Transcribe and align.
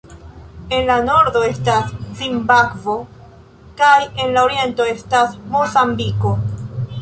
En 0.75 0.85
la 0.91 0.95
nordo 1.09 1.43
estas 1.47 1.91
Zimbabvo, 2.21 2.95
kaj 3.83 3.93
en 4.25 4.33
la 4.39 4.47
oriento 4.47 4.89
estas 4.95 5.37
Mozambiko. 5.57 6.35